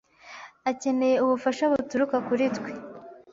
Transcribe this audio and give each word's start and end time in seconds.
Akeneye 0.69 1.15
ubufasha 1.25 1.63
buturuka 1.71 2.17
kuri 2.27 2.45
twe. 2.57 2.71